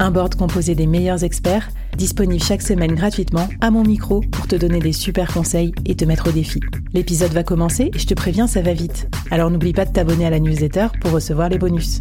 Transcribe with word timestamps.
Un 0.00 0.12
board 0.12 0.36
composé 0.36 0.76
des 0.76 0.86
meilleurs 0.86 1.24
experts, 1.24 1.70
disponible 1.96 2.40
chaque 2.40 2.62
semaine 2.62 2.94
gratuitement 2.94 3.48
à 3.60 3.72
mon 3.72 3.82
micro 3.82 4.20
pour 4.20 4.46
te 4.46 4.54
donner 4.54 4.78
des 4.78 4.92
super 4.92 5.32
conseils 5.32 5.72
et 5.86 5.96
te 5.96 6.04
mettre 6.04 6.28
au 6.28 6.32
défi. 6.32 6.60
L'épisode 6.92 7.32
va 7.32 7.42
commencer 7.42 7.90
et 7.92 7.98
je 7.98 8.06
te 8.06 8.14
préviens, 8.14 8.46
ça 8.46 8.62
va 8.62 8.74
vite. 8.74 9.08
Alors 9.32 9.50
n'oublie 9.50 9.72
pas 9.72 9.84
de 9.84 9.92
t'abonner 9.92 10.24
à 10.24 10.30
la 10.30 10.38
newsletter 10.38 10.86
pour 11.00 11.10
recevoir 11.10 11.48
les 11.48 11.58
bonus. 11.58 11.98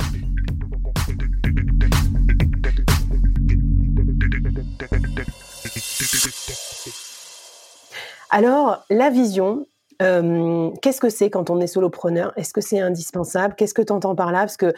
Alors, 8.29 8.85
la 8.91 9.09
vision, 9.09 9.65
euh, 10.03 10.69
qu'est-ce 10.83 11.01
que 11.01 11.09
c'est 11.09 11.31
quand 11.31 11.49
on 11.49 11.59
est 11.59 11.67
solopreneur? 11.67 12.31
Est-ce 12.35 12.53
que 12.53 12.61
c'est 12.61 12.79
indispensable? 12.79 13.55
Qu'est-ce 13.57 13.73
que 13.73 13.81
tu 13.81 13.91
entends 13.91 14.13
par 14.13 14.31
là? 14.31 14.39
Parce 14.39 14.57
que 14.57 14.73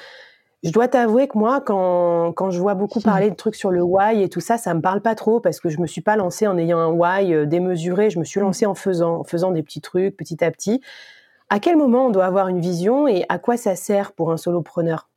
je 0.63 0.71
dois 0.71 0.87
t'avouer 0.87 1.27
que 1.27 1.37
moi, 1.37 1.61
quand, 1.61 2.33
quand 2.33 2.51
je 2.51 2.59
vois 2.59 2.73
beaucoup 2.73 2.99
parler 2.99 3.29
de 3.29 3.35
trucs 3.35 3.55
sur 3.55 3.71
le 3.71 3.81
why 3.81 4.21
et 4.21 4.29
tout 4.29 4.41
ça, 4.41 4.57
ça 4.57 4.73
me 4.73 4.81
parle 4.81 5.01
pas 5.01 5.15
trop 5.15 5.39
parce 5.39 5.59
que 5.59 5.69
je 5.69 5.79
me 5.79 5.87
suis 5.87 6.01
pas 6.01 6.17
lancée 6.17 6.47
en 6.47 6.57
ayant 6.57 6.79
un 6.79 6.89
why 6.89 7.33
euh, 7.33 7.45
démesuré. 7.45 8.09
Je 8.09 8.19
me 8.19 8.25
suis 8.25 8.41
lancée 8.41 8.65
en 8.65 8.75
faisant, 8.75 9.19
en 9.19 9.23
faisant 9.23 9.51
des 9.51 9.63
petits 9.63 9.81
trucs 9.81 10.17
petit 10.17 10.43
à 10.43 10.51
petit. 10.51 10.81
À 11.49 11.59
quel 11.59 11.77
moment 11.77 12.07
on 12.07 12.09
doit 12.09 12.25
avoir 12.25 12.47
une 12.49 12.59
vision 12.59 13.07
et 13.07 13.25
à 13.29 13.39
quoi 13.39 13.57
ça 13.57 13.75
sert 13.75 14.11
pour 14.11 14.31
un 14.31 14.37
solopreneur? 14.37 15.09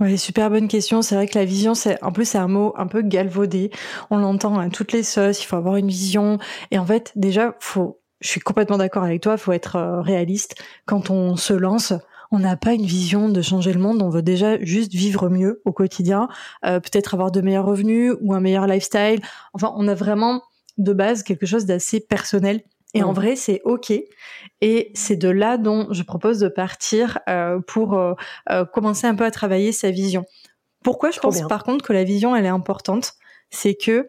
Oui, 0.00 0.16
super 0.16 0.48
bonne 0.48 0.68
question. 0.68 1.02
C'est 1.02 1.14
vrai 1.14 1.26
que 1.26 1.38
la 1.38 1.44
vision, 1.44 1.74
c'est 1.74 2.02
en 2.02 2.10
plus 2.12 2.24
c'est 2.24 2.38
un 2.38 2.48
mot 2.48 2.72
un 2.76 2.86
peu 2.86 3.02
galvaudé. 3.02 3.70
On 4.10 4.16
l'entend 4.16 4.58
à 4.58 4.70
toutes 4.70 4.92
les 4.92 5.02
sauces. 5.02 5.42
Il 5.42 5.46
faut 5.46 5.56
avoir 5.56 5.76
une 5.76 5.88
vision. 5.88 6.38
Et 6.70 6.78
en 6.78 6.86
fait, 6.86 7.12
déjà, 7.16 7.54
faut. 7.60 8.00
Je 8.20 8.28
suis 8.28 8.40
complètement 8.40 8.78
d'accord 8.78 9.02
avec 9.02 9.20
toi. 9.20 9.34
Il 9.34 9.38
faut 9.38 9.52
être 9.52 9.76
euh, 9.76 10.00
réaliste 10.00 10.54
quand 10.86 11.10
on 11.10 11.36
se 11.36 11.52
lance 11.52 11.92
on 12.34 12.40
n'a 12.40 12.56
pas 12.56 12.72
une 12.72 12.84
vision 12.84 13.28
de 13.28 13.40
changer 13.42 13.72
le 13.72 13.78
monde, 13.78 14.02
on 14.02 14.10
veut 14.10 14.22
déjà 14.22 14.60
juste 14.60 14.92
vivre 14.92 15.28
mieux 15.28 15.62
au 15.64 15.72
quotidien, 15.72 16.28
euh, 16.66 16.80
peut-être 16.80 17.14
avoir 17.14 17.30
de 17.30 17.40
meilleurs 17.40 17.64
revenus 17.64 18.12
ou 18.20 18.34
un 18.34 18.40
meilleur 18.40 18.66
lifestyle. 18.66 19.20
Enfin, 19.52 19.72
on 19.76 19.86
a 19.86 19.94
vraiment 19.94 20.42
de 20.76 20.92
base 20.92 21.22
quelque 21.22 21.46
chose 21.46 21.64
d'assez 21.64 22.00
personnel. 22.00 22.62
Et 22.92 23.02
en 23.02 23.12
vrai, 23.12 23.34
c'est 23.34 23.60
OK. 23.64 23.92
Et 24.60 24.92
c'est 24.94 25.16
de 25.16 25.28
là 25.28 25.58
dont 25.58 25.88
je 25.90 26.02
propose 26.04 26.38
de 26.38 26.48
partir 26.48 27.18
euh, 27.28 27.60
pour 27.66 27.94
euh, 27.94 28.14
commencer 28.72 29.06
un 29.06 29.16
peu 29.16 29.24
à 29.24 29.32
travailler 29.32 29.72
sa 29.72 29.90
vision. 29.90 30.24
Pourquoi 30.84 31.10
je 31.10 31.18
pense 31.18 31.40
par 31.48 31.64
contre 31.64 31.84
que 31.84 31.92
la 31.92 32.04
vision, 32.04 32.36
elle 32.36 32.44
est 32.44 32.48
importante 32.48 33.14
C'est 33.50 33.74
que 33.74 34.06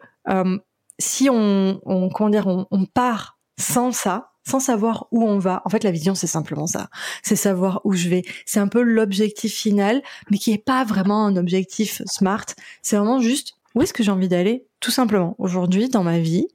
si 0.98 1.28
on, 1.30 1.80
on, 1.84 2.08
comment 2.10 2.30
dire, 2.30 2.46
on 2.46 2.86
part 2.86 3.38
sans 3.58 3.92
ça, 3.92 4.30
sans 4.46 4.60
savoir 4.60 5.08
où 5.10 5.24
on 5.24 5.38
va. 5.38 5.62
En 5.64 5.70
fait, 5.70 5.84
la 5.84 5.90
vision, 5.90 6.14
c'est 6.14 6.26
simplement 6.26 6.66
ça. 6.66 6.88
C'est 7.22 7.36
savoir 7.36 7.80
où 7.84 7.92
je 7.92 8.08
vais. 8.08 8.22
C'est 8.46 8.60
un 8.60 8.68
peu 8.68 8.82
l'objectif 8.82 9.54
final, 9.54 10.02
mais 10.30 10.38
qui 10.38 10.52
est 10.52 10.64
pas 10.64 10.84
vraiment 10.84 11.26
un 11.26 11.36
objectif 11.36 12.02
smart. 12.06 12.46
C'est 12.82 12.96
vraiment 12.96 13.20
juste 13.20 13.54
où 13.74 13.82
est-ce 13.82 13.92
que 13.92 14.02
j'ai 14.02 14.10
envie 14.10 14.28
d'aller, 14.28 14.66
tout 14.80 14.90
simplement. 14.90 15.34
Aujourd'hui, 15.38 15.88
dans 15.88 16.02
ma 16.02 16.18
vie, 16.18 16.46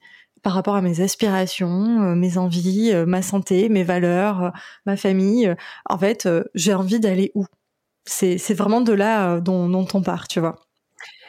par 0.42 0.54
rapport 0.54 0.76
à 0.76 0.82
mes 0.82 1.02
aspirations, 1.02 2.02
euh, 2.02 2.16
mes 2.16 2.38
envies, 2.38 2.92
euh, 2.94 3.06
ma 3.06 3.22
santé, 3.22 3.70
mes 3.70 3.84
valeurs, 3.84 4.44
euh, 4.44 4.50
ma 4.86 4.98
famille. 4.98 5.54
en 5.90 5.98
fait, 5.98 6.28
j'ai 6.56 6.74
envie 6.74 7.00
d'aller 7.00 7.32
où? 7.36 7.46
C'est 8.06 8.54
vraiment 8.56 8.82
de 8.82 8.94
là 8.94 9.40
dont, 9.40 9.70
dont 9.70 9.88
on 9.94 10.02
part, 10.02 10.28
tu 10.28 10.40
vois. 10.40 10.56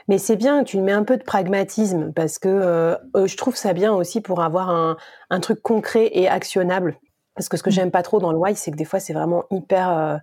Mais 0.09 0.19
c'est 0.19 0.37
bien, 0.37 0.65
tu 0.65 0.79
mets 0.79 0.93
un 0.93 1.05
peu 1.05 1.17
de 1.17 1.23
pragmatisme 1.23 2.13
parce 2.13 2.39
que 2.39 2.49
euh, 2.49 2.97
euh, 3.17 3.27
je 3.27 3.37
trouve 3.37 3.57
ça 3.57 3.73
bien 3.73 3.93
aussi 3.93 4.21
pour 4.21 4.43
avoir 4.43 4.71
un, 4.71 4.97
un, 5.31 5.41
truc 5.41 5.63
concret 5.63 6.11
et 6.13 6.29
actionnable. 6.29 6.99
Parce 7.35 7.49
que 7.49 7.57
ce 7.57 7.63
que 7.63 7.71
mmh. 7.71 7.73
j'aime 7.73 7.91
pas 7.91 8.03
trop 8.03 8.19
dans 8.19 8.33
le 8.33 8.39
why, 8.39 8.55
c'est 8.55 8.71
que 8.71 8.77
des 8.77 8.85
fois 8.85 9.01
c'est 9.01 9.13
vraiment 9.13 9.45
hyper, 9.51 9.91
euh, 9.91 10.17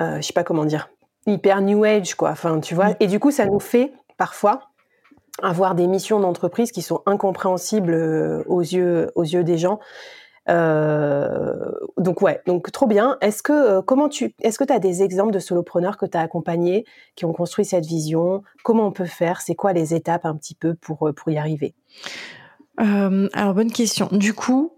euh, 0.00 0.16
je 0.16 0.22
sais 0.22 0.32
pas 0.32 0.44
comment 0.44 0.64
dire, 0.64 0.88
hyper 1.26 1.60
new 1.60 1.84
age 1.84 2.14
quoi. 2.14 2.30
Enfin, 2.30 2.60
tu 2.60 2.74
vois? 2.74 2.90
Mmh. 2.90 2.96
Et 3.00 3.06
du 3.06 3.18
coup, 3.18 3.30
ça 3.30 3.46
nous 3.46 3.60
fait 3.60 3.92
parfois 4.16 4.60
avoir 5.42 5.74
des 5.74 5.86
missions 5.86 6.20
d'entreprise 6.20 6.72
qui 6.72 6.82
sont 6.82 7.02
incompréhensibles 7.06 8.44
aux 8.46 8.60
yeux 8.60 9.10
aux 9.14 9.24
yeux 9.24 9.44
des 9.44 9.58
gens. 9.58 9.80
Euh, 10.48 11.72
donc 11.96 12.22
ouais, 12.22 12.40
donc 12.46 12.70
trop 12.70 12.86
bien. 12.86 13.16
Est-ce 13.20 13.42
que 13.42 13.52
euh, 13.52 13.82
comment 13.82 14.08
tu 14.08 14.34
est-ce 14.40 14.58
que 14.58 14.64
tu 14.64 14.72
as 14.72 14.78
des 14.78 15.02
exemples 15.02 15.32
de 15.32 15.38
solopreneurs 15.38 15.96
que 15.96 16.06
tu 16.06 16.16
as 16.16 16.20
accompagnés 16.20 16.84
qui 17.16 17.24
ont 17.24 17.32
construit 17.32 17.64
cette 17.64 17.86
vision? 17.86 18.42
Comment 18.62 18.86
on 18.86 18.92
peut 18.92 19.06
faire? 19.06 19.40
C'est 19.40 19.54
quoi 19.54 19.72
les 19.72 19.94
étapes 19.94 20.24
un 20.24 20.36
petit 20.36 20.54
peu 20.54 20.74
pour 20.74 21.08
euh, 21.08 21.12
pour 21.12 21.30
y 21.30 21.38
arriver? 21.38 21.74
Alors 22.78 23.54
bonne 23.54 23.72
question. 23.72 24.08
Du 24.12 24.34
coup, 24.34 24.74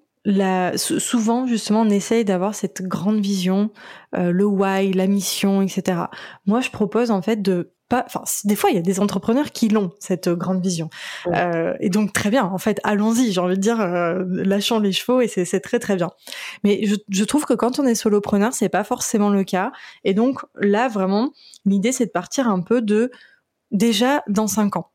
souvent, 0.76 1.48
justement, 1.48 1.80
on 1.80 1.90
essaye 1.90 2.24
d'avoir 2.24 2.54
cette 2.54 2.82
grande 2.82 3.18
vision, 3.18 3.70
le 4.12 4.44
why, 4.44 4.92
la 4.92 5.08
mission, 5.08 5.62
etc. 5.62 6.02
Moi, 6.46 6.60
je 6.60 6.70
propose 6.70 7.10
en 7.10 7.22
fait 7.22 7.42
de 7.42 7.72
pas, 7.88 8.04
enfin, 8.06 8.22
des 8.44 8.56
fois, 8.56 8.70
il 8.70 8.76
y 8.76 8.78
a 8.78 8.82
des 8.82 9.00
entrepreneurs 9.00 9.50
qui 9.50 9.68
l'ont 9.68 9.92
cette 9.98 10.28
euh, 10.28 10.36
grande 10.36 10.62
vision. 10.62 10.90
Euh, 11.28 11.74
et 11.80 11.88
donc 11.88 12.12
très 12.12 12.30
bien, 12.30 12.44
en 12.44 12.58
fait, 12.58 12.80
allons-y. 12.84 13.32
J'ai 13.32 13.40
envie 13.40 13.56
de 13.56 13.60
dire, 13.60 13.80
euh, 13.80 14.24
lâchons 14.28 14.78
les 14.78 14.92
chevaux 14.92 15.20
et 15.20 15.28
c'est 15.28 15.60
très 15.60 15.78
très 15.78 15.96
bien. 15.96 16.10
Mais 16.64 16.84
je, 16.84 16.96
je, 17.08 17.24
trouve 17.24 17.46
que 17.46 17.54
quand 17.54 17.78
on 17.78 17.86
est 17.86 17.94
solopreneur, 17.94 18.52
c'est 18.52 18.68
pas 18.68 18.84
forcément 18.84 19.30
le 19.30 19.44
cas. 19.44 19.72
Et 20.04 20.12
donc 20.14 20.40
là, 20.56 20.88
vraiment, 20.88 21.32
l'idée 21.64 21.92
c'est 21.92 22.06
de 22.06 22.10
partir 22.10 22.48
un 22.48 22.60
peu 22.60 22.82
de 22.82 23.10
déjà 23.70 24.22
dans 24.28 24.46
cinq 24.46 24.76
ans. 24.76 24.90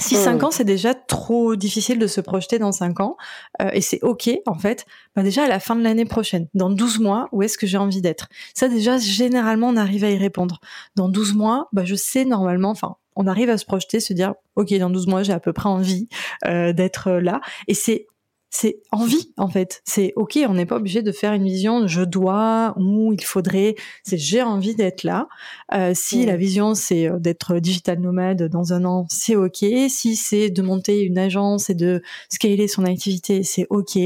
Si 0.00 0.14
5 0.14 0.44
ans, 0.44 0.50
c'est 0.52 0.64
déjà 0.64 0.94
trop 0.94 1.56
difficile 1.56 1.98
de 1.98 2.06
se 2.06 2.20
projeter 2.20 2.60
dans 2.60 2.70
5 2.70 3.00
ans, 3.00 3.16
euh, 3.60 3.70
et 3.72 3.80
c'est 3.80 4.00
OK, 4.02 4.30
en 4.46 4.56
fait, 4.56 4.86
bah 5.16 5.24
déjà 5.24 5.44
à 5.44 5.48
la 5.48 5.58
fin 5.58 5.74
de 5.74 5.82
l'année 5.82 6.04
prochaine, 6.04 6.46
dans 6.54 6.70
12 6.70 7.00
mois, 7.00 7.28
où 7.32 7.42
est-ce 7.42 7.58
que 7.58 7.66
j'ai 7.66 7.78
envie 7.78 8.00
d'être? 8.00 8.28
Ça, 8.54 8.68
déjà, 8.68 8.98
généralement, 8.98 9.68
on 9.68 9.76
arrive 9.76 10.04
à 10.04 10.10
y 10.10 10.16
répondre. 10.16 10.60
Dans 10.94 11.08
12 11.08 11.34
mois, 11.34 11.68
bah, 11.72 11.84
je 11.84 11.96
sais 11.96 12.24
normalement, 12.24 12.70
enfin, 12.70 12.94
on 13.16 13.26
arrive 13.26 13.50
à 13.50 13.58
se 13.58 13.64
projeter, 13.64 13.98
se 13.98 14.12
dire, 14.12 14.34
OK, 14.54 14.72
dans 14.74 14.90
12 14.90 15.08
mois, 15.08 15.24
j'ai 15.24 15.32
à 15.32 15.40
peu 15.40 15.52
près 15.52 15.68
envie 15.68 16.08
euh, 16.46 16.72
d'être 16.72 17.10
là. 17.10 17.40
Et 17.66 17.74
c'est 17.74 18.06
c'est 18.50 18.80
envie 18.92 19.32
en 19.36 19.48
fait. 19.48 19.82
C'est 19.84 20.12
ok, 20.16 20.38
on 20.48 20.54
n'est 20.54 20.66
pas 20.66 20.76
obligé 20.76 21.02
de 21.02 21.12
faire 21.12 21.32
une 21.32 21.44
vision 21.44 21.86
je 21.86 22.02
dois 22.02 22.74
ou 22.78 23.12
il 23.12 23.22
faudrait. 23.22 23.74
C'est 24.04 24.16
j'ai 24.16 24.42
envie 24.42 24.74
d'être 24.74 25.02
là. 25.02 25.28
Euh, 25.74 25.92
si 25.94 26.24
la 26.24 26.36
vision 26.36 26.74
c'est 26.74 27.08
euh, 27.08 27.18
d'être 27.18 27.58
digital 27.58 28.00
nomade 28.00 28.44
dans 28.44 28.72
un 28.72 28.84
an, 28.84 29.06
c'est 29.10 29.36
ok. 29.36 29.64
Si 29.88 30.16
c'est 30.16 30.50
de 30.50 30.62
monter 30.62 31.02
une 31.02 31.18
agence 31.18 31.68
et 31.68 31.74
de 31.74 32.02
scaler 32.30 32.68
son 32.68 32.84
activité, 32.84 33.42
c'est 33.42 33.66
ok. 33.70 33.98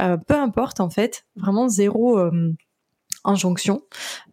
Euh, 0.00 0.16
peu 0.16 0.34
importe 0.34 0.80
en 0.80 0.90
fait, 0.90 1.24
vraiment 1.36 1.68
zéro 1.68 2.18
euh, 2.18 2.52
injonction, 3.24 3.82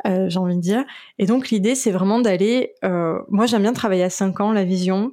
euh, 0.08 0.28
j'ai 0.28 0.40
envie 0.40 0.56
de 0.56 0.62
dire. 0.62 0.84
Et 1.20 1.28
donc 1.28 1.50
l'idée 1.50 1.76
c'est 1.76 1.92
vraiment 1.92 2.20
d'aller. 2.20 2.74
moi 3.30 3.46
j'aime 3.46 3.62
bien 3.62 3.74
travailler 3.74 4.04
à 4.04 4.10
5 4.10 4.40
ans 4.42 4.52
la 4.52 4.64
vision. 4.64 5.12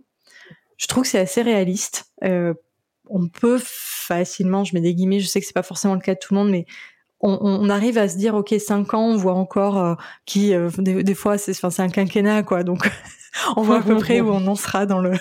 Je 0.78 0.86
trouve 0.86 1.02
que 1.02 1.08
c'est 1.10 1.18
assez 1.18 1.42
réaliste 1.42 2.12
on 3.10 3.28
peut 3.28 3.60
facilement, 3.62 4.64
je 4.64 4.74
mets 4.74 4.80
des 4.80 4.94
guillemets, 4.94 5.20
je 5.20 5.26
sais 5.26 5.40
que 5.40 5.46
c'est 5.46 5.52
pas 5.52 5.62
forcément 5.62 5.94
le 5.94 6.00
cas 6.00 6.14
de 6.14 6.18
tout 6.18 6.34
le 6.34 6.40
monde, 6.40 6.50
mais 6.50 6.66
on, 7.20 7.68
arrive 7.68 7.98
à 7.98 8.08
se 8.08 8.16
dire 8.16 8.34
ok 8.34 8.54
cinq 8.58 8.94
ans 8.94 9.02
on 9.02 9.16
voit 9.16 9.34
encore 9.34 9.78
euh, 9.78 9.94
qui 10.24 10.54
euh, 10.54 10.70
des, 10.78 11.14
fois 11.14 11.36
c'est 11.36 11.80
un 11.80 11.88
quinquennat 11.88 12.42
quoi. 12.42 12.62
Donc 12.62 12.90
on 13.56 13.62
voit 13.62 13.78
à 13.78 13.82
peu 13.82 13.96
près 13.96 14.20
où 14.20 14.30
on 14.30 14.46
en 14.46 14.54
sera 14.54 14.86
dans 14.86 15.00
le 15.00 15.12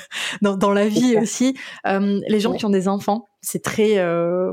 dans, 0.41 0.73
la 0.73 0.87
vie 0.87 1.17
aussi. 1.17 1.57
Euh, 1.87 2.19
les 2.27 2.39
gens 2.39 2.53
qui 2.53 2.65
ont 2.65 2.69
des 2.69 2.87
enfants 2.87 3.25
c'est 3.41 3.63
très 3.63 3.95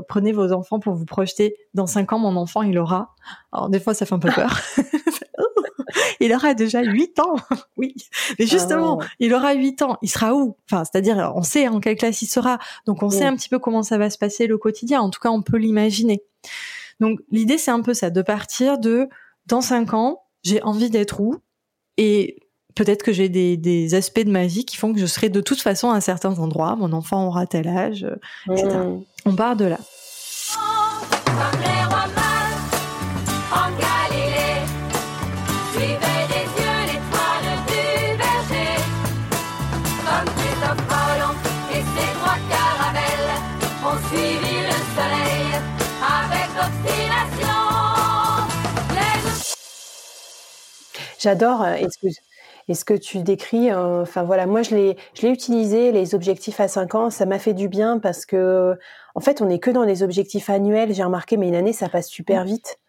prenez 0.07 0.31
vos 0.31 0.51
enfants 0.53 0.79
pour 0.79 0.95
vous 0.95 1.05
projeter 1.05 1.55
dans 1.73 1.87
cinq 1.87 2.13
ans 2.13 2.19
mon 2.19 2.35
enfant 2.35 2.61
il 2.61 2.77
aura 2.77 3.13
alors 3.51 3.69
des 3.69 3.79
fois 3.79 3.93
ça 3.93 4.05
fait 4.05 4.15
un 4.15 4.19
peu 4.19 4.31
peur 4.31 4.59
il 6.19 6.33
aura 6.33 6.53
déjà 6.53 6.81
8 6.81 7.19
ans. 7.19 7.35
oui. 7.77 7.95
Mais 8.39 8.45
justement, 8.45 8.99
ah 9.01 9.05
il 9.19 9.33
aura 9.33 9.53
8 9.53 9.81
ans. 9.81 9.97
Il 10.01 10.09
sera 10.09 10.35
où? 10.35 10.57
Enfin, 10.69 10.83
c'est-à-dire, 10.83 11.31
on 11.35 11.43
sait 11.43 11.67
en 11.67 11.79
quelle 11.79 11.95
classe 11.95 12.21
il 12.21 12.27
sera. 12.27 12.59
Donc, 12.85 13.03
on 13.03 13.09
sait 13.09 13.25
un 13.25 13.35
petit 13.35 13.49
peu 13.49 13.59
comment 13.59 13.83
ça 13.83 13.97
va 13.97 14.09
se 14.09 14.17
passer 14.17 14.47
le 14.47 14.57
quotidien. 14.57 15.01
En 15.01 15.09
tout 15.09 15.19
cas, 15.19 15.29
on 15.29 15.41
peut 15.41 15.57
l'imaginer. 15.57 16.23
Donc, 16.99 17.19
l'idée, 17.31 17.57
c'est 17.57 17.71
un 17.71 17.81
peu 17.81 17.93
ça, 17.93 18.09
de 18.09 18.21
partir 18.21 18.77
de, 18.77 19.09
dans 19.47 19.61
5 19.61 19.93
ans, 19.93 20.23
j'ai 20.43 20.61
envie 20.63 20.89
d'être 20.89 21.19
où? 21.19 21.37
Et 21.97 22.39
peut-être 22.75 23.03
que 23.03 23.13
j'ai 23.13 23.29
des, 23.29 23.95
aspects 23.95 24.23
de 24.23 24.31
ma 24.31 24.45
vie 24.45 24.65
qui 24.65 24.77
font 24.77 24.93
que 24.93 24.99
je 24.99 25.05
serai 25.05 25.29
de 25.29 25.41
toute 25.41 25.61
façon 25.61 25.89
à 25.91 26.01
certains 26.01 26.37
endroits. 26.39 26.75
Mon 26.75 26.93
enfant 26.93 27.27
aura 27.27 27.47
tel 27.47 27.67
âge, 27.67 28.05
etc. 28.51 28.67
Mmh. 28.67 29.03
On 29.25 29.35
part 29.35 29.55
de 29.55 29.65
là. 29.65 29.79
J'adore, 51.19 51.63
euh, 51.63 51.73
excuse, 51.73 52.19
Et 52.67 52.75
ce 52.75 52.85
que 52.85 52.93
tu 52.93 53.19
décris, 53.19 53.71
euh, 53.71 54.03
enfin 54.03 54.21
voilà, 54.21 54.45
moi 54.45 54.61
je 54.61 54.75
l'ai, 54.75 54.95
je 55.15 55.23
l'ai 55.23 55.29
utilisé 55.29 55.91
les 55.91 56.13
objectifs 56.13 56.59
à 56.59 56.67
5 56.67 56.93
ans, 56.93 57.09
ça 57.09 57.25
m'a 57.25 57.39
fait 57.39 57.53
du 57.53 57.67
bien 57.67 57.97
parce 57.97 58.27
que 58.27 58.77
en 59.15 59.19
fait 59.21 59.41
on 59.41 59.45
n'est 59.45 59.57
que 59.57 59.71
dans 59.71 59.83
les 59.83 60.03
objectifs 60.03 60.51
annuels. 60.51 60.93
J'ai 60.93 61.03
remarqué, 61.03 61.37
mais 61.37 61.47
une 61.47 61.55
année 61.55 61.73
ça 61.73 61.89
passe 61.89 62.07
super 62.07 62.43
mmh. 62.43 62.47
vite 62.47 62.79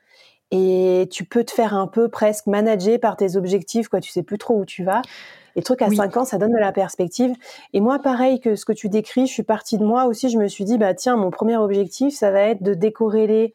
et 0.50 1.08
tu 1.10 1.24
peux 1.24 1.44
te 1.44 1.50
faire 1.50 1.74
un 1.74 1.86
peu 1.86 2.08
presque 2.08 2.46
manager 2.46 3.00
par 3.00 3.16
tes 3.16 3.36
objectifs, 3.36 3.88
quoi. 3.88 4.00
Tu 4.00 4.10
sais 4.10 4.22
plus 4.22 4.38
trop 4.38 4.54
où 4.54 4.64
tu 4.64 4.84
vas. 4.84 5.02
Et 5.56 5.60
le 5.60 5.64
truc 5.64 5.82
à 5.82 5.90
5 5.90 6.16
ans, 6.18 6.24
ça 6.24 6.38
donne 6.38 6.52
de 6.52 6.58
la 6.58 6.70
perspective. 6.72 7.34
Et 7.72 7.80
moi, 7.80 7.98
pareil 7.98 8.40
que 8.40 8.56
ce 8.56 8.64
que 8.64 8.72
tu 8.72 8.88
décris, 8.88 9.26
je 9.26 9.32
suis 9.32 9.42
partie 9.42 9.78
de 9.78 9.84
moi 9.84 10.04
aussi. 10.04 10.28
Je 10.28 10.38
me 10.38 10.48
suis 10.48 10.64
dit, 10.64 10.76
bah 10.76 10.94
tiens, 10.94 11.16
mon 11.16 11.30
premier 11.30 11.56
objectif, 11.56 12.14
ça 12.14 12.30
va 12.30 12.42
être 12.42 12.62
de 12.62 12.74
décorréler 12.74 13.54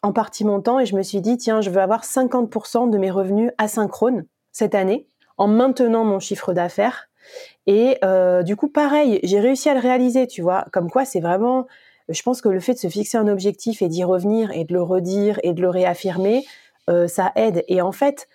en 0.00 0.12
partie 0.12 0.44
mon 0.44 0.60
temps. 0.60 0.80
Et 0.80 0.86
je 0.86 0.96
me 0.96 1.02
suis 1.02 1.20
dit, 1.20 1.36
tiens, 1.36 1.60
je 1.60 1.70
veux 1.70 1.80
avoir 1.80 2.04
50% 2.04 2.90
de 2.90 2.98
mes 2.98 3.10
revenus 3.10 3.52
asynchrones 3.58 4.24
cette 4.50 4.74
année, 4.74 5.06
en 5.36 5.46
maintenant 5.46 6.04
mon 6.04 6.20
chiffre 6.20 6.54
d'affaires. 6.54 7.08
Et 7.66 7.98
euh, 8.02 8.42
du 8.42 8.56
coup, 8.56 8.68
pareil, 8.68 9.20
j'ai 9.22 9.38
réussi 9.38 9.68
à 9.68 9.74
le 9.74 9.80
réaliser, 9.80 10.26
tu 10.26 10.42
vois. 10.42 10.64
Comme 10.72 10.90
quoi, 10.90 11.04
c'est 11.04 11.20
vraiment 11.20 11.66
je 12.08 12.22
pense 12.22 12.40
que 12.40 12.48
le 12.48 12.60
fait 12.60 12.74
de 12.74 12.78
se 12.78 12.88
fixer 12.88 13.18
un 13.18 13.28
objectif 13.28 13.82
et 13.82 13.88
d'y 13.88 14.04
revenir 14.04 14.50
et 14.52 14.64
de 14.64 14.72
le 14.72 14.82
redire 14.82 15.38
et 15.42 15.52
de 15.52 15.60
le 15.60 15.68
réaffirmer, 15.68 16.44
euh, 16.90 17.06
ça 17.08 17.32
aide. 17.36 17.64
Et 17.68 17.80
en 17.80 17.92
fait, 17.92 18.28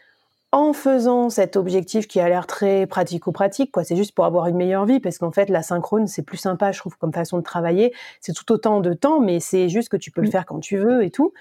en 0.52 0.72
faisant 0.74 1.30
cet 1.30 1.58
objectif 1.58 2.08
qui 2.08 2.20
a 2.20 2.30
l'air 2.30 2.48
très 2.48 2.88
pratico-pratique, 2.88 3.72
quoi, 3.72 3.84
c'est 3.84 3.98
juste 3.98 4.14
pour 4.16 4.26
avoir 4.26 4.48
une 4.48 4.56
meilleure 4.56 4.86
vie, 4.86 5.00
parce 5.00 5.18
qu'en 5.18 5.32
fait, 5.32 5.50
la 5.50 5.62
synchrone, 5.62 6.08
c'est 6.08 6.22
plus 6.22 6.38
sympa, 6.38 6.72
je 6.72 6.80
trouve, 6.80 6.98
comme 6.98 7.14
façon 7.14 7.38
de 7.38 7.44
travailler. 7.44 7.94
C'est 8.22 8.34
tout 8.34 8.50
autant 8.52 8.80
de 8.80 8.94
temps, 8.94 9.20
mais 9.20 9.40
c'est 9.40 9.68
juste 9.68 9.90
que 9.90 9.98
tu 9.98 10.10
peux 10.12 10.22
le 10.22 10.32
faire 10.32 10.46
quand 10.46 10.60
tu 10.60 10.78
veux 10.78 11.04
et 11.04 11.12
tout. 11.12 11.34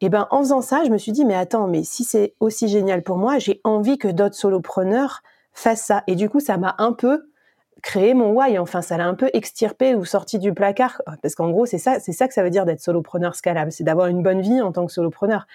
Et 0.00 0.08
ben, 0.08 0.26
en 0.30 0.40
faisant 0.40 0.62
ça, 0.62 0.82
je 0.84 0.90
me 0.90 0.98
suis 0.98 1.12
dit, 1.12 1.24
mais 1.24 1.34
attends, 1.34 1.68
mais 1.68 1.84
si 1.84 2.04
c'est 2.04 2.34
aussi 2.40 2.68
génial 2.68 3.02
pour 3.02 3.18
moi, 3.18 3.38
j'ai 3.38 3.60
envie 3.64 3.98
que 3.98 4.08
d'autres 4.08 4.34
solopreneurs 4.34 5.22
fassent 5.52 5.84
ça. 5.84 6.02
Et 6.06 6.16
du 6.16 6.28
coup, 6.28 6.40
ça 6.40 6.56
m'a 6.56 6.74
un 6.78 6.92
peu 6.92 7.29
créer 7.82 8.14
mon 8.14 8.32
why. 8.32 8.58
Enfin, 8.58 8.82
ça 8.82 8.96
l'a 8.96 9.06
un 9.06 9.14
peu 9.14 9.30
extirpé 9.32 9.94
ou 9.94 10.04
sorti 10.04 10.38
du 10.38 10.52
placard. 10.52 11.02
Parce 11.22 11.34
qu'en 11.34 11.50
gros, 11.50 11.66
c'est 11.66 11.78
ça, 11.78 12.00
c'est 12.00 12.12
ça 12.12 12.28
que 12.28 12.34
ça 12.34 12.42
veut 12.42 12.50
dire 12.50 12.64
d'être 12.64 12.80
solopreneur 12.80 13.34
scalable. 13.34 13.72
C'est 13.72 13.84
d'avoir 13.84 14.08
une 14.08 14.22
bonne 14.22 14.40
vie 14.40 14.60
en 14.60 14.72
tant 14.72 14.86
que 14.86 14.92
solopreneur. 14.92 15.46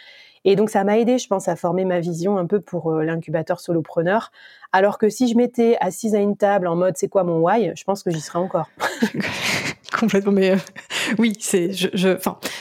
Et 0.48 0.56
donc, 0.56 0.70
ça 0.70 0.84
m'a 0.84 1.00
aidé, 1.00 1.18
je 1.18 1.28
pense, 1.28 1.48
à 1.48 1.56
former 1.56 1.86
ma 1.86 2.00
vision 2.00 2.38
un 2.38 2.46
peu 2.46 2.62
pour 2.62 2.92
euh, 2.92 3.04
l'incubateur 3.04 3.60
solopreneur. 3.60 4.32
Alors 4.72 5.00
que 5.00 5.10
si 5.10 5.28
je 5.28 5.36
m'étais 5.36 5.76
assise 5.80 6.14
à 6.14 6.20
une 6.20 6.38
table 6.38 6.68
en 6.68 6.76
mode 6.76 6.98
c'est 6.98 7.08
quoi 7.08 7.24
mon 7.24 7.40
why, 7.42 7.72
je 7.76 7.84
pense 7.84 8.04
que 8.04 8.12
j'y 8.12 8.22
serais 8.22 8.40
encore. 8.40 8.70
Complètement, 10.00 10.32
mais 10.32 10.52
euh, 10.52 10.58
oui, 11.18 11.34
c'est, 11.40 11.72
je, 11.72 11.88
je, 11.94 12.10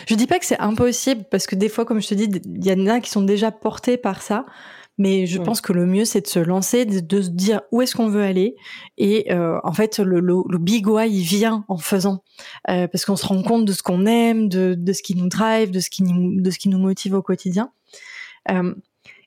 je 0.06 0.14
dis 0.14 0.26
pas 0.26 0.38
que 0.38 0.46
c'est 0.46 0.58
impossible 0.60 1.24
parce 1.30 1.46
que 1.46 1.56
des 1.56 1.68
fois, 1.68 1.84
comme 1.84 2.00
je 2.00 2.08
te 2.08 2.14
dis, 2.14 2.24
il 2.44 2.64
y 2.64 2.72
en 2.72 2.86
a 2.86 3.00
qui 3.00 3.10
sont 3.10 3.22
déjà 3.22 3.50
portés 3.50 3.96
par 3.96 4.22
ça. 4.22 4.46
Mais 4.96 5.26
je 5.26 5.40
pense 5.40 5.60
que 5.60 5.72
le 5.72 5.86
mieux, 5.86 6.04
c'est 6.04 6.20
de 6.20 6.26
se 6.28 6.38
lancer, 6.38 6.84
de, 6.84 7.22
se 7.22 7.28
dire 7.28 7.62
où 7.72 7.82
est-ce 7.82 7.96
qu'on 7.96 8.08
veut 8.08 8.22
aller. 8.22 8.54
Et 8.96 9.32
euh, 9.32 9.58
en 9.64 9.72
fait, 9.72 9.98
le, 9.98 10.20
le, 10.20 10.36
le, 10.48 10.58
big 10.58 10.86
why, 10.86 11.10
il 11.10 11.24
vient 11.24 11.64
en 11.66 11.78
faisant. 11.78 12.22
Euh, 12.70 12.86
parce 12.86 13.04
qu'on 13.04 13.16
se 13.16 13.26
rend 13.26 13.42
compte 13.42 13.64
de 13.64 13.72
ce 13.72 13.82
qu'on 13.82 14.06
aime, 14.06 14.48
de, 14.48 14.74
de, 14.78 14.92
ce 14.92 15.02
qui 15.02 15.16
nous 15.16 15.28
drive, 15.28 15.72
de 15.72 15.80
ce 15.80 15.90
qui 15.90 16.04
nous, 16.04 16.40
de 16.40 16.50
ce 16.50 16.58
qui 16.58 16.68
nous 16.68 16.78
motive 16.78 17.14
au 17.14 17.22
quotidien. 17.22 17.72
Euh, 18.52 18.72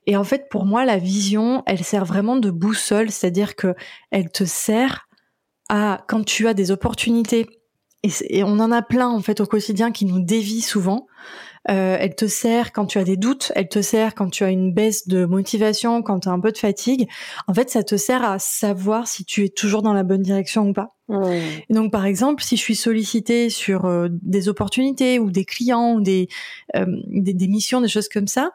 et 0.05 0.15
en 0.15 0.23
fait, 0.23 0.47
pour 0.49 0.65
moi, 0.65 0.85
la 0.85 0.97
vision, 0.97 1.63
elle 1.65 1.83
sert 1.83 2.05
vraiment 2.05 2.37
de 2.37 2.49
boussole, 2.49 3.11
c'est-à-dire 3.11 3.57
que 3.57 3.75
elle 4.09 4.31
te 4.31 4.45
sert 4.45 5.09
à 5.67 6.01
quand 6.07 6.23
tu 6.23 6.47
as 6.47 6.53
des 6.53 6.71
opportunités. 6.71 7.45
Et, 8.03 8.09
et 8.29 8.44
on 8.44 8.59
en 8.59 8.71
a 8.71 8.81
plein 8.81 9.09
en 9.09 9.21
fait 9.21 9.41
au 9.41 9.45
quotidien 9.45 9.91
qui 9.91 10.05
nous 10.05 10.21
dévient 10.21 10.61
souvent. 10.61 11.07
Euh, 11.69 11.97
elle 11.99 12.15
te 12.15 12.27
sert 12.27 12.71
quand 12.71 12.85
tu 12.85 12.97
as 12.97 13.03
des 13.03 13.17
doutes, 13.17 13.51
elle 13.55 13.67
te 13.67 13.81
sert 13.81 14.15
quand 14.15 14.29
tu 14.29 14.45
as 14.45 14.49
une 14.49 14.73
baisse 14.73 15.07
de 15.07 15.25
motivation, 15.25 16.01
quand 16.01 16.21
tu 16.21 16.29
as 16.29 16.31
un 16.31 16.39
peu 16.39 16.51
de 16.51 16.57
fatigue. 16.57 17.09
En 17.47 17.53
fait, 17.53 17.69
ça 17.69 17.83
te 17.83 17.97
sert 17.97 18.23
à 18.23 18.39
savoir 18.39 19.07
si 19.07 19.25
tu 19.25 19.44
es 19.44 19.49
toujours 19.49 19.81
dans 19.81 19.94
la 19.94 20.03
bonne 20.03 20.21
direction 20.21 20.69
ou 20.69 20.73
pas. 20.73 20.95
Et 21.69 21.73
donc, 21.73 21.91
par 21.91 22.05
exemple, 22.05 22.44
si 22.44 22.57
je 22.57 22.61
suis 22.61 22.75
sollicitée 22.75 23.49
sur 23.49 23.85
euh, 23.85 24.07
des 24.11 24.50
opportunités 24.50 25.19
ou 25.19 25.31
des 25.31 25.45
clients 25.45 25.93
ou 25.93 26.01
des, 26.01 26.27
euh, 26.75 26.85
des, 27.07 27.47
missions, 27.47 27.79
des 27.79 27.88
choses 27.88 28.09
comme 28.09 28.27
ça, 28.27 28.51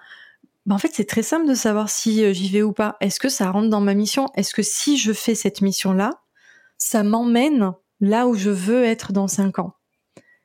ben 0.67 0.75
en 0.75 0.79
fait, 0.79 0.91
c'est 0.93 1.07
très 1.07 1.23
simple 1.23 1.47
de 1.49 1.55
savoir 1.55 1.89
si 1.89 2.33
j'y 2.35 2.51
vais 2.51 2.63
ou 2.63 2.73
pas. 2.73 2.97
Est-ce 3.01 3.21
que 3.21 3.31
ça 3.31 3.51
rentre 3.51 3.69
dans 3.69 3.81
ma 3.81 3.95
mission? 3.95 4.29
Est-ce 4.37 4.55
que 4.55 4.63
si 4.63 4.97
je 4.99 5.13
fais 5.13 5.35
cette 5.35 5.61
mission-là, 5.63 6.11
ça 6.77 7.03
m'emmène 7.03 7.73
là 8.03 8.27
où 8.27 8.35
je 8.35 8.51
veux 8.51 8.85
être 8.85 9.15
dans 9.15 9.29
cinq 9.29 9.59
ans 9.59 9.73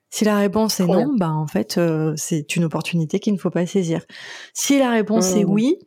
si 0.09 0.23
la 0.23 0.37
réponse 0.37 0.79
est 0.79 0.85
non, 0.85 1.15
bah 1.17 1.31
en 1.31 1.47
fait 1.47 1.77
euh, 1.77 2.13
c'est 2.15 2.55
une 2.55 2.63
opportunité 2.63 3.19
qu'il 3.19 3.33
ne 3.33 3.37
faut 3.37 3.49
pas 3.49 3.65
saisir. 3.65 4.05
Si 4.53 4.79
la 4.79 4.89
réponse 4.89 5.35
est 5.35 5.43
mmh. 5.43 5.49
oui, 5.49 5.77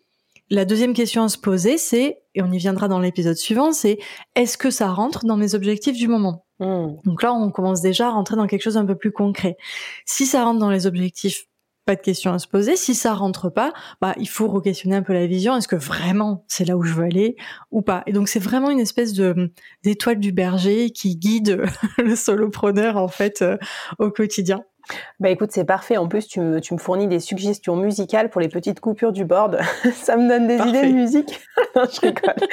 la 0.50 0.67
deuxième 0.67 0.93
question 0.93 1.22
à 1.22 1.28
se 1.28 1.38
poser 1.38 1.78
c'est 1.78 2.22
et 2.34 2.43
on 2.43 2.52
y 2.52 2.58
viendra 2.58 2.87
dans 2.87 3.00
l'épisode 3.00 3.37
suivant, 3.37 3.72
c'est 3.72 3.99
est-ce 4.37 4.58
que 4.58 4.70
ça 4.70 4.93
rentre 4.93 5.25
dans 5.25 5.37
mes 5.37 5.55
objectifs 5.55 5.96
du 5.96 6.06
moment? 6.06 6.44
Mmh. 6.58 6.88
Donc 7.05 7.22
là 7.22 7.32
on 7.32 7.50
commence 7.50 7.81
déjà 7.81 8.08
à 8.08 8.11
rentrer 8.11 8.37
dans 8.37 8.46
quelque 8.46 8.62
chose 8.62 8.76
un 8.76 8.84
peu 8.84 8.94
plus 8.94 9.11
concret. 9.11 9.56
Si 10.05 10.26
ça 10.26 10.44
rentre 10.44 10.58
dans 10.58 10.70
les 10.70 10.87
objectifs 10.87 11.46
pas 11.90 11.96
de 11.96 12.02
questions 12.02 12.32
à 12.32 12.38
se 12.38 12.46
poser. 12.46 12.76
Si 12.76 12.94
ça 12.94 13.14
rentre 13.14 13.50
pas, 13.50 13.72
bah 14.00 14.14
il 14.16 14.28
faut 14.28 14.46
re-questionner 14.46 14.94
un 14.94 15.02
peu 15.02 15.12
la 15.12 15.26
vision. 15.26 15.56
Est-ce 15.56 15.66
que 15.66 15.75
vraiment 15.75 16.44
c'est 16.46 16.64
là 16.64 16.76
où 16.76 16.84
je 16.84 16.92
veux 16.92 17.02
aller 17.02 17.34
ou 17.72 17.82
pas? 17.82 18.04
Et 18.06 18.12
donc 18.12 18.28
c'est 18.28 18.38
vraiment 18.38 18.70
une 18.70 18.78
espèce 18.78 19.12
de 19.12 19.52
d'étoile 19.82 20.20
du 20.20 20.31
berger 20.31 20.90
qui 20.90 21.16
guide 21.16 21.64
le 21.98 22.14
solopreneur 22.14 22.96
en 22.96 23.08
fait 23.08 23.42
euh, 23.42 23.56
au 23.98 24.12
quotidien. 24.12 24.62
Bah 25.19 25.31
écoute, 25.31 25.50
c'est 25.52 25.64
parfait. 25.64 25.96
En 25.96 26.08
plus, 26.08 26.26
tu 26.26 26.40
me, 26.40 26.60
tu 26.60 26.75
me, 26.75 26.78
fournis 26.78 27.06
des 27.06 27.20
suggestions 27.20 27.76
musicales 27.76 28.31
pour 28.31 28.40
les 28.40 28.48
petites 28.48 28.81
coupures 28.81 29.12
du 29.12 29.25
board. 29.25 29.60
ça 29.94 30.16
me 30.16 30.28
donne 30.28 30.46
des 30.46 30.56
idées 30.56 30.88
de 30.88 30.92
musique. 30.92 31.40
non, 31.76 31.84
je 31.84 32.00
rigole. 32.00 32.48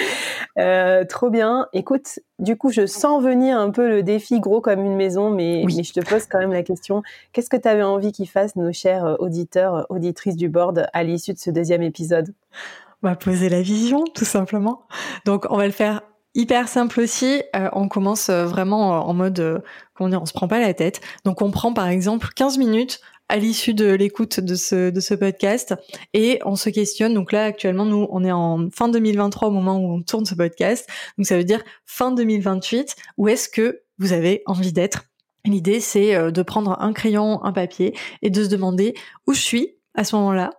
Euh, 0.57 1.05
trop 1.05 1.29
bien. 1.29 1.67
Écoute, 1.73 2.19
du 2.39 2.57
coup, 2.57 2.71
je 2.71 2.85
sens 2.85 3.23
venir 3.23 3.57
un 3.57 3.71
peu 3.71 3.87
le 3.87 4.03
défi 4.03 4.39
gros 4.39 4.61
comme 4.61 4.83
une 4.83 4.95
maison, 4.95 5.29
mais, 5.29 5.63
mais 5.65 5.83
je 5.83 5.93
te 5.93 6.01
pose 6.01 6.25
quand 6.25 6.39
même 6.39 6.53
la 6.53 6.63
question. 6.63 7.03
Qu'est-ce 7.33 7.49
que 7.49 7.57
tu 7.57 7.67
avais 7.67 7.83
envie 7.83 8.11
qu'ils 8.11 8.29
fassent 8.29 8.55
nos 8.55 8.71
chers 8.71 9.05
euh, 9.05 9.15
auditeurs, 9.19 9.75
euh, 9.75 9.83
auditrices 9.89 10.35
du 10.35 10.49
board 10.49 10.87
à 10.93 11.03
l'issue 11.03 11.33
de 11.33 11.39
ce 11.39 11.49
deuxième 11.49 11.81
épisode? 11.81 12.33
On 13.03 13.07
va 13.07 13.15
poser 13.15 13.49
la 13.49 13.61
vision, 13.61 14.03
tout 14.15 14.25
simplement. 14.25 14.81
Donc, 15.25 15.45
on 15.49 15.57
va 15.57 15.65
le 15.65 15.71
faire 15.71 16.01
hyper 16.37 16.69
simple 16.69 17.01
aussi. 17.01 17.41
Euh, 17.55 17.69
on 17.73 17.89
commence 17.89 18.29
euh, 18.29 18.45
vraiment 18.45 18.95
euh, 18.95 18.99
en 18.99 19.13
mode, 19.13 19.63
comment 19.93 20.09
dire, 20.09 20.21
on 20.21 20.25
se 20.25 20.33
prend 20.33 20.47
pas 20.47 20.59
la 20.59 20.73
tête. 20.73 21.01
Donc 21.25 21.41
on 21.41 21.51
prend 21.51 21.73
par 21.73 21.87
exemple 21.87 22.29
15 22.33 22.57
minutes 22.57 23.01
à 23.27 23.35
l'issue 23.35 23.73
de 23.73 23.91
l'écoute 23.91 24.39
de 24.39 24.55
ce, 24.55 24.89
de 24.89 24.99
ce 25.01 25.13
podcast 25.13 25.75
et 26.13 26.39
on 26.45 26.55
se 26.55 26.69
questionne. 26.69 27.13
Donc 27.13 27.33
là, 27.33 27.43
actuellement, 27.43 27.83
nous, 27.83 28.07
on 28.11 28.23
est 28.23 28.31
en 28.31 28.69
fin 28.73 28.87
2023 28.87 29.49
au 29.49 29.51
moment 29.51 29.77
où 29.79 29.95
on 29.95 30.01
tourne 30.01 30.25
ce 30.25 30.35
podcast. 30.35 30.87
Donc 31.17 31.25
ça 31.25 31.35
veut 31.35 31.43
dire 31.43 31.61
fin 31.85 32.11
2028. 32.11 32.95
Où 33.17 33.27
est-ce 33.27 33.49
que 33.49 33.81
vous 33.97 34.13
avez 34.13 34.43
envie 34.45 34.71
d'être? 34.71 35.03
L'idée, 35.43 35.79
c'est 35.79 36.31
de 36.31 36.41
prendre 36.41 36.77
un 36.81 36.93
crayon, 36.93 37.43
un 37.43 37.53
papier 37.53 37.93
et 38.21 38.29
de 38.29 38.43
se 38.43 38.49
demander 38.49 38.93
où 39.27 39.33
je 39.33 39.39
suis 39.39 39.75
à 39.95 40.03
ce 40.03 40.15
moment-là, 40.17 40.51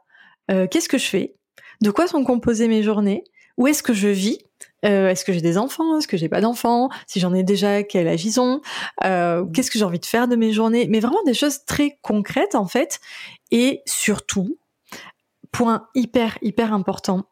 qu'est-ce 0.49 0.89
que 0.89 0.99
je 0.99 1.07
fais, 1.07 1.35
de 1.83 1.91
quoi 1.91 2.07
sont 2.07 2.25
composées 2.25 2.69
mes 2.69 2.83
journées, 2.83 3.25
où 3.59 3.67
est-ce 3.67 3.83
que 3.83 3.93
je 3.93 4.09
vis? 4.09 4.39
Euh, 4.85 5.09
Est-ce 5.09 5.25
que 5.25 5.33
j'ai 5.33 5.41
des 5.41 5.59
enfants? 5.59 5.99
Est-ce 5.99 6.09
que 6.09 6.17
j'ai 6.17 6.29
pas 6.29 6.41
d'enfants? 6.41 6.89
Si 7.07 7.21
j'en 7.21 7.35
ai 7.35 7.43
déjà, 7.43 7.83
quel 7.83 8.09
âge 8.09 8.25
ils 8.25 8.41
ont? 8.41 8.61
Euh, 9.05 9.45
Qu'est-ce 9.47 9.71
que 9.71 9.79
j'ai 9.79 9.85
envie 9.85 9.99
de 9.99 10.07
faire 10.07 10.29
de 10.29 10.37
mes 10.37 10.53
journées? 10.53 10.87
Mais 10.89 11.01
vraiment 11.01 11.23
des 11.25 11.35
choses 11.35 11.65
très 11.65 11.99
concrètes 12.03 12.55
en 12.55 12.67
fait. 12.67 13.01
Et 13.51 13.83
surtout, 13.87 14.59
point 15.53 15.89
hyper 15.95 16.39
hyper 16.43 16.73
important. 16.73 17.25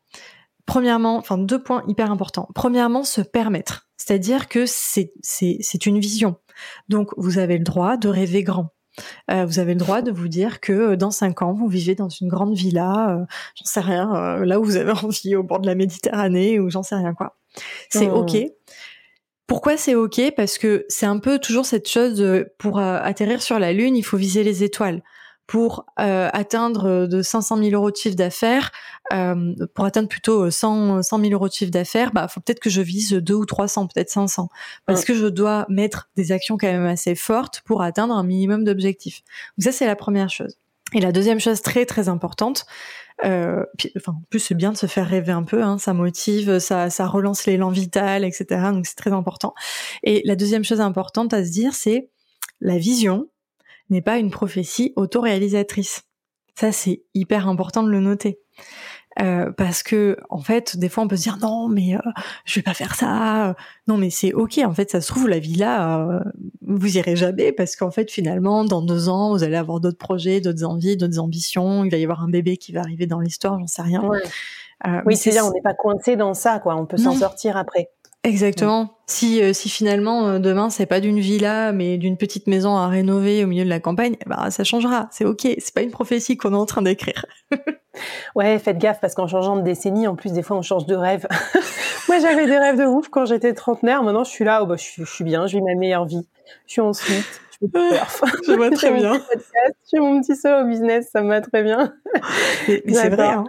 Premièrement, 0.66 1.16
enfin 1.16 1.38
deux 1.38 1.62
points 1.62 1.84
hyper 1.86 2.10
importants. 2.10 2.48
Premièrement, 2.54 3.04
se 3.04 3.20
permettre, 3.20 3.88
c'est-à-dire 3.96 4.48
que 4.48 4.66
c'est 4.66 5.12
c'est 5.22 5.58
c'est 5.60 5.86
une 5.86 6.00
vision. 6.00 6.36
Donc 6.88 7.10
vous 7.16 7.38
avez 7.38 7.58
le 7.58 7.64
droit 7.64 7.96
de 7.96 8.08
rêver 8.08 8.42
grand. 8.42 8.75
Euh, 9.30 9.44
vous 9.44 9.58
avez 9.58 9.74
le 9.74 9.78
droit 9.78 10.02
de 10.02 10.10
vous 10.10 10.28
dire 10.28 10.60
que 10.60 10.72
euh, 10.72 10.96
dans 10.96 11.10
cinq 11.10 11.42
ans, 11.42 11.52
vous 11.52 11.68
vivez 11.68 11.94
dans 11.94 12.08
une 12.08 12.28
grande 12.28 12.54
villa, 12.54 13.10
euh, 13.10 13.24
j'en 13.56 13.64
sais 13.64 13.80
rien, 13.80 14.38
là 14.44 14.60
où 14.60 14.64
vous 14.64 14.76
avez 14.76 14.92
envie, 15.04 15.36
au 15.36 15.42
bord 15.42 15.60
de 15.60 15.66
la 15.66 15.74
Méditerranée, 15.74 16.60
ou 16.60 16.70
j'en 16.70 16.82
sais 16.82 16.96
rien 16.96 17.14
quoi. 17.14 17.36
C'est 17.90 18.08
oh. 18.08 18.20
ok. 18.20 18.36
Pourquoi 19.46 19.76
c'est 19.76 19.94
ok? 19.94 20.32
Parce 20.36 20.58
que 20.58 20.84
c'est 20.88 21.06
un 21.06 21.18
peu 21.18 21.38
toujours 21.38 21.66
cette 21.66 21.88
chose 21.88 22.16
de, 22.16 22.52
pour 22.58 22.80
atterrir 22.80 23.42
sur 23.42 23.60
la 23.60 23.72
Lune, 23.72 23.96
il 23.96 24.02
faut 24.02 24.16
viser 24.16 24.42
les 24.42 24.64
étoiles 24.64 25.02
pour 25.46 25.86
euh, 26.00 26.28
atteindre 26.32 26.86
euh, 26.86 27.06
de 27.06 27.22
500 27.22 27.58
000 27.58 27.70
euros 27.70 27.90
de 27.90 27.96
chiffre 27.96 28.16
d'affaires, 28.16 28.72
euh, 29.12 29.54
pour 29.74 29.84
atteindre 29.84 30.08
plutôt 30.08 30.50
100, 30.50 31.02
100 31.02 31.20
000 31.20 31.32
euros 31.32 31.48
de 31.48 31.52
chiffre 31.52 31.70
d'affaires, 31.70 32.12
bah 32.12 32.26
faut 32.28 32.40
peut-être 32.40 32.60
que 32.60 32.70
je 32.70 32.82
vise 32.82 33.12
2 33.12 33.34
ou 33.34 33.46
300, 33.46 33.86
peut-être 33.86 34.10
500, 34.10 34.48
parce 34.86 35.04
que 35.04 35.14
je 35.14 35.26
dois 35.26 35.66
mettre 35.68 36.08
des 36.16 36.32
actions 36.32 36.56
quand 36.56 36.66
même 36.66 36.86
assez 36.86 37.14
fortes 37.14 37.62
pour 37.64 37.82
atteindre 37.82 38.14
un 38.14 38.24
minimum 38.24 38.64
d'objectifs. 38.64 39.22
Donc 39.56 39.64
ça 39.64 39.72
c'est 39.72 39.86
la 39.86 39.96
première 39.96 40.30
chose. 40.30 40.56
Et 40.94 41.00
la 41.00 41.12
deuxième 41.12 41.40
chose 41.40 41.62
très 41.62 41.84
très 41.84 42.08
importante, 42.08 42.64
euh, 43.24 43.64
puis, 43.78 43.92
enfin, 43.96 44.12
en 44.12 44.22
plus 44.28 44.40
c'est 44.40 44.54
bien 44.54 44.72
de 44.72 44.76
se 44.76 44.86
faire 44.86 45.08
rêver 45.08 45.32
un 45.32 45.42
peu, 45.42 45.62
hein, 45.62 45.78
ça 45.78 45.94
motive, 45.94 46.58
ça, 46.58 46.90
ça 46.90 47.06
relance 47.06 47.46
l'élan 47.46 47.70
vital, 47.70 48.24
etc. 48.24 48.46
Donc 48.72 48.86
c'est 48.86 48.96
très 48.96 49.12
important. 49.12 49.54
Et 50.02 50.22
la 50.24 50.36
deuxième 50.36 50.64
chose 50.64 50.80
importante 50.80 51.32
à 51.32 51.44
se 51.44 51.50
dire, 51.50 51.74
c'est 51.74 52.10
la 52.60 52.78
vision, 52.78 53.28
n'est 53.90 54.02
pas 54.02 54.18
une 54.18 54.30
prophétie 54.30 54.92
autoréalisatrice. 54.96 56.02
Ça, 56.54 56.72
c'est 56.72 57.02
hyper 57.14 57.48
important 57.48 57.82
de 57.82 57.90
le 57.90 58.00
noter. 58.00 58.40
euh, 59.20 59.50
parce 59.50 59.82
que 59.82 60.18
en 60.28 60.40
fait, 60.40 60.76
des 60.76 60.88
fois, 60.90 61.04
on 61.04 61.08
peut 61.08 61.16
se 61.16 61.22
dire 61.22 61.38
non, 61.40 61.68
mais 61.68 61.94
euh, 61.94 61.98
je 62.44 62.54
vais 62.56 62.62
pas 62.62 62.74
faire 62.74 62.94
ça. 62.94 63.54
Non, 63.86 63.96
mais 63.96 64.10
c'est 64.10 64.32
ok. 64.34 64.58
En 64.64 64.74
fait, 64.74 64.90
ça 64.90 65.00
se 65.00 65.08
trouve 65.08 65.28
la 65.28 65.38
villa, 65.38 66.00
euh, 66.00 66.20
vous 66.62 66.98
irez 66.98 67.16
jamais 67.16 67.52
parce 67.52 67.76
qu'en 67.76 67.90
fait, 67.90 68.10
finalement, 68.10 68.64
dans 68.64 68.82
deux 68.82 69.08
ans, 69.08 69.30
vous 69.30 69.42
allez 69.42 69.56
avoir 69.56 69.80
d'autres 69.80 69.98
projets, 69.98 70.40
d'autres 70.40 70.64
envies, 70.64 70.96
d'autres 70.96 71.18
ambitions. 71.18 71.84
Il 71.84 71.90
va 71.90 71.96
y 71.96 72.04
avoir 72.04 72.22
un 72.22 72.28
bébé 72.28 72.58
qui 72.58 72.72
va 72.72 72.80
arriver 72.80 73.06
dans 73.06 73.20
l'histoire, 73.20 73.58
j'en 73.58 73.66
sais 73.66 73.82
rien. 73.82 74.02
oui, 75.06 75.16
c'est 75.16 75.30
bien. 75.30 75.44
On 75.46 75.52
n'est 75.52 75.62
pas 75.62 75.74
coincé 75.74 76.16
dans 76.16 76.34
ça, 76.34 76.58
quoi. 76.58 76.76
On 76.76 76.84
peut 76.84 76.98
s'en 76.98 77.14
sortir 77.14 77.56
après. 77.56 77.90
Exactement. 78.26 78.90
Si, 79.06 79.40
euh, 79.40 79.52
si 79.52 79.68
finalement 79.68 80.26
euh, 80.26 80.38
demain 80.40 80.68
c'est 80.68 80.86
pas 80.86 80.98
d'une 80.98 81.20
villa 81.20 81.70
mais 81.70 81.96
d'une 81.96 82.16
petite 82.16 82.48
maison 82.48 82.76
à 82.76 82.88
rénover 82.88 83.44
au 83.44 83.46
milieu 83.46 83.64
de 83.64 83.68
la 83.68 83.78
campagne, 83.78 84.16
bah 84.26 84.50
ça 84.50 84.64
changera. 84.64 85.08
C'est 85.12 85.24
ok. 85.24 85.42
C'est 85.42 85.72
pas 85.72 85.82
une 85.82 85.92
prophétie 85.92 86.36
qu'on 86.36 86.52
est 86.52 86.56
en 86.56 86.66
train 86.66 86.82
d'écrire. 86.82 87.24
ouais, 88.34 88.58
faites 88.58 88.78
gaffe 88.78 89.00
parce 89.00 89.14
qu'en 89.14 89.28
changeant 89.28 89.54
de 89.56 89.62
décennie, 89.62 90.08
en 90.08 90.16
plus 90.16 90.32
des 90.32 90.42
fois 90.42 90.56
on 90.56 90.62
change 90.62 90.86
de 90.86 90.96
rêve. 90.96 91.28
Moi 92.08 92.18
j'avais 92.18 92.46
des 92.46 92.58
rêves 92.58 92.78
de 92.78 92.84
ouf 92.84 93.08
quand 93.08 93.26
j'étais 93.26 93.54
trentenaire. 93.54 94.02
Maintenant 94.02 94.24
je 94.24 94.30
suis 94.30 94.44
là, 94.44 94.60
oh, 94.64 94.66
bah, 94.66 94.74
je, 94.76 95.04
suis, 95.04 95.24
bien, 95.24 95.46
je 95.46 95.56
vis 95.56 95.62
ma 95.62 95.76
meilleure 95.76 96.06
vie. 96.06 96.26
Je 96.66 96.72
suis 96.72 96.80
en 96.80 96.92
suite. 96.92 97.40
Je, 97.62 98.56
vois 98.56 98.70
très 98.72 98.92
bien. 98.92 99.20
J'ai 99.90 100.00
mon 100.00 100.20
petit 100.20 100.36
solo 100.36 100.66
business, 100.66 101.08
ça 101.10 101.22
me 101.22 101.28
va 101.28 101.40
très 101.40 101.62
bien. 101.62 101.94
Mais, 102.68 102.82
c'est 102.92 103.08
vrai. 103.08 103.28
Hein. 103.28 103.44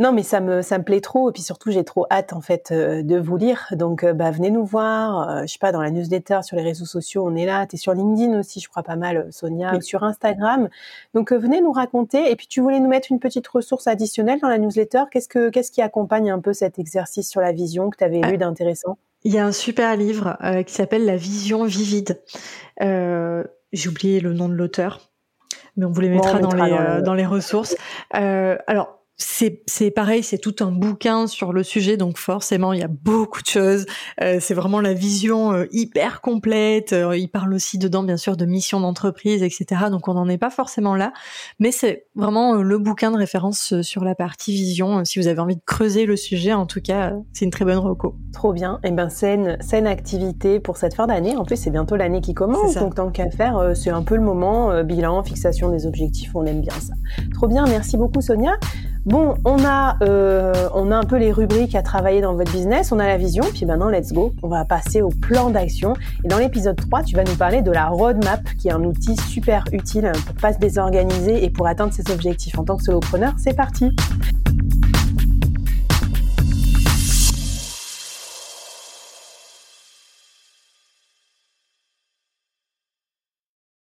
Non, 0.00 0.12
mais 0.12 0.24
ça 0.24 0.40
me 0.40 0.62
ça 0.62 0.78
me 0.78 0.82
plaît 0.82 1.00
trop 1.00 1.30
et 1.30 1.32
puis 1.32 1.42
surtout 1.42 1.70
j'ai 1.70 1.84
trop 1.84 2.06
hâte 2.10 2.32
en 2.32 2.40
fait 2.40 2.70
euh, 2.72 3.02
de 3.02 3.16
vous 3.16 3.36
lire. 3.36 3.68
Donc 3.72 4.02
euh, 4.02 4.12
bah 4.12 4.32
venez 4.32 4.50
nous 4.50 4.64
voir. 4.64 5.28
Euh, 5.28 5.42
je 5.42 5.52
sais 5.52 5.58
pas 5.60 5.70
dans 5.70 5.80
la 5.80 5.90
newsletter 5.90 6.40
sur 6.42 6.56
les 6.56 6.64
réseaux 6.64 6.84
sociaux 6.84 7.24
on 7.24 7.36
est 7.36 7.46
là. 7.46 7.64
T'es 7.66 7.76
sur 7.76 7.94
LinkedIn 7.94 8.38
aussi 8.38 8.58
je 8.60 8.68
crois 8.68 8.82
pas 8.82 8.96
mal 8.96 9.28
Sonia 9.30 9.80
sur 9.80 10.02
Instagram. 10.02 10.68
Donc 11.14 11.32
venez 11.32 11.60
nous 11.60 11.72
raconter 11.72 12.30
et 12.30 12.34
puis 12.34 12.48
tu 12.48 12.60
voulais 12.60 12.80
nous 12.80 12.88
mettre 12.88 13.12
une 13.12 13.20
petite 13.20 13.46
ressource 13.46 13.86
additionnelle 13.86 14.40
dans 14.40 14.48
la 14.48 14.58
newsletter. 14.58 15.04
Qu'est-ce 15.12 15.28
que 15.28 15.48
qu'est-ce 15.50 15.70
qui 15.70 15.82
accompagne 15.82 16.30
un 16.30 16.40
peu 16.40 16.52
cet 16.52 16.80
exercice 16.80 17.30
sur 17.30 17.40
la 17.40 17.52
vision 17.52 17.90
que 17.90 17.98
tu 17.98 18.04
avais 18.04 18.20
ah. 18.24 18.30
lu 18.30 18.36
d'intéressant? 18.36 18.98
Il 19.28 19.34
y 19.34 19.38
a 19.38 19.44
un 19.44 19.52
super 19.52 19.94
livre 19.94 20.38
qui 20.66 20.72
s'appelle 20.72 21.04
La 21.04 21.16
vision 21.16 21.66
vivide. 21.66 22.22
j'ai 22.80 23.88
oublié 23.90 24.20
le 24.20 24.32
nom 24.32 24.48
de 24.48 24.54
l'auteur 24.54 25.00
mais 25.76 25.84
on 25.84 25.90
vous 25.90 26.00
les 26.00 26.08
mettra, 26.08 26.38
dans, 26.38 26.54
les, 26.54 27.02
dans 27.02 27.12
les 27.12 27.26
ressources. 27.26 27.76
alors, 28.10 28.97
c'est 29.20 29.90
pareil, 29.90 30.22
c'est 30.22 30.38
tout 30.38 30.54
un 30.60 30.70
bouquin 30.70 31.26
sur 31.26 31.52
le 31.52 31.64
sujet, 31.64 31.96
donc 31.96 32.18
forcément 32.18 32.72
il 32.72 32.78
y 32.78 32.84
a 32.84 32.88
beaucoup 32.88 33.42
de 33.42 33.48
choses. 33.48 33.86
Euh, 34.22 34.38
c'est 34.40 34.54
vraiment 34.54 34.80
la 34.80 34.94
vision 34.94 35.52
euh, 35.52 35.66
hyper 35.72 36.20
complète. 36.20 36.92
Euh, 36.92 37.16
il 37.16 37.28
parle 37.28 37.52
aussi 37.52 37.78
dedans 37.78 38.04
bien 38.04 38.16
sûr 38.16 38.36
de 38.36 38.44
mission 38.46 38.80
d'entreprise, 38.80 39.42
etc. 39.42 39.86
Donc 39.90 40.06
on 40.06 40.14
n'en 40.14 40.28
est 40.28 40.38
pas 40.38 40.50
forcément 40.50 40.94
là, 40.94 41.12
mais 41.58 41.72
c'est 41.72 42.06
vraiment 42.14 42.54
le 42.54 42.78
bouquin 42.78 43.10
de 43.10 43.16
référence 43.16 43.80
sur 43.82 44.04
la 44.04 44.14
partie 44.14 44.52
vision. 44.52 45.04
si 45.04 45.18
vous 45.18 45.26
avez 45.26 45.40
envie 45.40 45.56
de 45.56 45.64
creuser 45.66 46.06
le 46.06 46.16
sujet, 46.16 46.52
en 46.52 46.66
tout 46.66 46.80
cas, 46.80 47.12
c'est 47.32 47.44
une 47.44 47.50
très 47.50 47.64
bonne 47.64 47.78
reco. 47.78 48.14
Trop 48.32 48.52
bien. 48.52 48.78
Et 48.84 48.88
eh 48.88 48.90
ben 48.92 49.08
saine, 49.08 49.58
saine 49.60 49.88
activité 49.88 50.60
pour 50.60 50.76
cette 50.76 50.94
fin 50.94 51.08
d'année. 51.08 51.36
En 51.36 51.44
plus 51.44 51.56
c'est 51.56 51.70
bientôt 51.70 51.96
l'année 51.96 52.20
qui 52.20 52.34
commence, 52.34 52.74
donc 52.74 52.94
tant 52.94 53.10
qu'à 53.10 53.30
faire, 53.30 53.72
c'est 53.74 53.90
un 53.90 54.02
peu 54.02 54.14
le 54.14 54.22
moment 54.22 54.84
bilan, 54.84 55.24
fixation 55.24 55.70
des 55.70 55.86
objectifs. 55.86 56.30
On 56.36 56.46
aime 56.46 56.60
bien 56.60 56.74
ça. 56.74 56.94
Trop 57.34 57.48
bien. 57.48 57.64
Merci 57.66 57.96
beaucoup 57.96 58.20
Sonia. 58.20 58.52
Bon, 59.08 59.36
on 59.46 59.64
a, 59.64 59.96
euh, 60.02 60.68
on 60.74 60.90
a 60.92 60.96
un 60.98 61.04
peu 61.04 61.16
les 61.16 61.32
rubriques 61.32 61.74
à 61.74 61.80
travailler 61.80 62.20
dans 62.20 62.34
votre 62.34 62.52
business, 62.52 62.92
on 62.92 62.98
a 62.98 63.06
la 63.06 63.16
vision, 63.16 63.42
puis 63.42 63.64
maintenant, 63.64 63.88
let's 63.88 64.12
go. 64.12 64.34
On 64.42 64.48
va 64.48 64.66
passer 64.66 65.00
au 65.00 65.08
plan 65.08 65.48
d'action. 65.48 65.94
Et 66.24 66.28
dans 66.28 66.36
l'épisode 66.36 66.76
3, 66.76 67.04
tu 67.04 67.16
vas 67.16 67.24
nous 67.24 67.34
parler 67.34 67.62
de 67.62 67.70
la 67.70 67.86
roadmap, 67.86 68.42
qui 68.58 68.68
est 68.68 68.72
un 68.72 68.84
outil 68.84 69.16
super 69.16 69.64
utile 69.72 70.12
pour 70.26 70.34
pas 70.34 70.52
se 70.52 70.58
désorganiser 70.58 71.42
et 71.42 71.48
pour 71.48 71.66
atteindre 71.66 71.94
ses 71.94 72.12
objectifs 72.12 72.58
en 72.58 72.64
tant 72.64 72.76
que 72.76 72.82
solopreneur. 72.82 73.32
C'est 73.38 73.56
parti! 73.56 73.96